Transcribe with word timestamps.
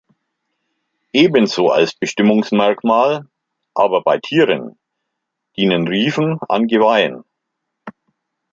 Ebenso 1.13 1.69
als 1.69 1.93
Bestimmungsmerkmal, 1.93 3.27
aber 3.75 4.01
bei 4.01 4.17
Tieren, 4.17 4.79
dienen 5.55 5.87
Riefen 5.87 6.39
an 6.49 6.65
Geweihen. 6.65 7.23